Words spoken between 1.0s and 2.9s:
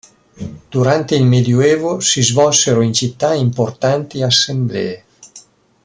il medioevo si svolsero